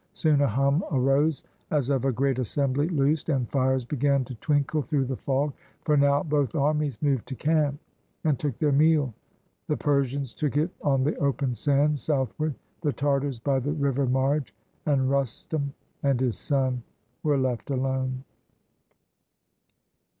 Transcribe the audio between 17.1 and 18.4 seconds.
were left alone.